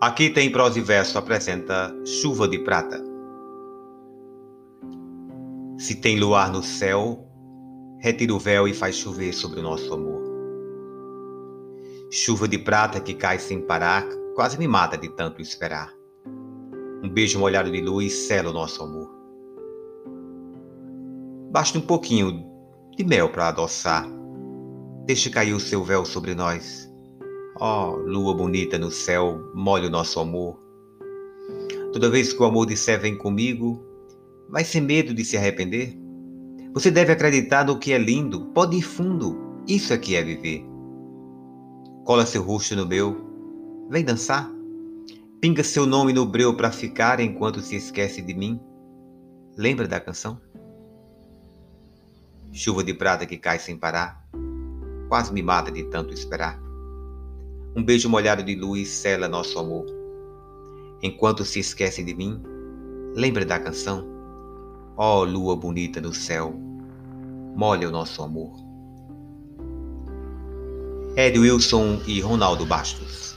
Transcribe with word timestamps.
Aqui 0.00 0.30
tem 0.30 0.50
prosa 0.50 0.78
e 0.78 0.82
verso 0.82 1.18
apresenta 1.18 1.94
Chuva 2.06 2.48
de 2.48 2.58
Prata. 2.60 3.04
Se 5.76 5.94
tem 5.96 6.18
luar 6.18 6.50
no 6.50 6.62
céu, 6.62 7.28
retira 7.98 8.32
o 8.32 8.38
véu 8.38 8.66
e 8.66 8.72
faz 8.72 8.96
chover 8.96 9.34
sobre 9.34 9.60
o 9.60 9.62
nosso 9.62 9.92
amor. 9.92 10.22
Chuva 12.10 12.48
de 12.48 12.56
prata 12.56 12.98
que 12.98 13.12
cai 13.12 13.38
sem 13.38 13.60
parar, 13.60 14.06
quase 14.34 14.58
me 14.58 14.66
mata 14.66 14.96
de 14.96 15.10
tanto 15.10 15.42
esperar. 15.42 15.92
Um 17.04 17.08
beijo 17.10 17.38
molhado 17.38 17.70
de 17.70 17.82
luz 17.82 18.26
sela 18.26 18.48
o 18.48 18.54
nosso 18.54 18.82
amor. 18.82 19.14
Basta 21.50 21.76
um 21.76 21.82
pouquinho 21.82 22.42
de 22.96 23.04
mel 23.04 23.28
para 23.28 23.48
adoçar. 23.48 24.08
Deixe 25.04 25.28
cair 25.28 25.52
o 25.52 25.60
seu 25.60 25.84
véu 25.84 26.06
sobre 26.06 26.34
nós 26.34 26.89
Ó, 27.62 27.90
oh, 27.90 27.96
lua 27.96 28.32
bonita 28.32 28.78
no 28.78 28.90
céu, 28.90 29.38
molhe 29.54 29.86
o 29.86 29.90
nosso 29.90 30.18
amor. 30.18 30.58
Toda 31.92 32.08
vez 32.08 32.32
que 32.32 32.42
o 32.42 32.46
amor 32.46 32.64
disser 32.64 32.98
vem 32.98 33.18
comigo, 33.18 33.84
vai 34.48 34.64
sem 34.64 34.80
medo 34.80 35.12
de 35.12 35.22
se 35.22 35.36
arrepender? 35.36 35.94
Você 36.72 36.90
deve 36.90 37.12
acreditar 37.12 37.66
no 37.66 37.78
que 37.78 37.92
é 37.92 37.98
lindo, 37.98 38.46
pode 38.54 38.78
ir 38.78 38.82
fundo, 38.82 39.36
isso 39.68 39.92
aqui 39.92 40.16
é 40.16 40.22
viver. 40.22 40.64
Cola 42.06 42.24
seu 42.24 42.42
rosto 42.42 42.74
no 42.74 42.86
meu, 42.86 43.14
vem 43.90 44.06
dançar. 44.06 44.50
Pinga 45.38 45.62
seu 45.62 45.84
nome 45.84 46.14
no 46.14 46.24
breu 46.24 46.56
para 46.56 46.72
ficar 46.72 47.20
enquanto 47.20 47.60
se 47.60 47.76
esquece 47.76 48.22
de 48.22 48.32
mim. 48.32 48.58
Lembra 49.54 49.86
da 49.86 50.00
canção? 50.00 50.40
Chuva 52.52 52.82
de 52.82 52.94
prata 52.94 53.26
que 53.26 53.36
cai 53.36 53.58
sem 53.58 53.76
parar, 53.76 54.26
quase 55.10 55.30
me 55.30 55.42
mata 55.42 55.70
de 55.70 55.84
tanto 55.84 56.14
esperar. 56.14 56.69
Um 57.76 57.84
beijo 57.84 58.08
molhado 58.08 58.42
de 58.42 58.56
luz 58.56 58.88
sela 58.88 59.28
nosso 59.28 59.56
amor. 59.58 59.86
Enquanto 61.00 61.44
se 61.44 61.60
esquecem 61.60 62.04
de 62.04 62.14
mim, 62.14 62.42
lembre 63.14 63.44
da 63.44 63.60
canção. 63.60 64.04
Ó 64.96 65.20
oh, 65.20 65.24
lua 65.24 65.54
bonita 65.54 66.00
no 66.00 66.12
céu, 66.12 66.52
molha 67.54 67.88
o 67.88 67.92
nosso 67.92 68.22
amor. 68.22 68.52
Ed 71.16 71.38
Wilson 71.38 72.00
e 72.06 72.20
Ronaldo 72.20 72.66
Bastos. 72.66 73.29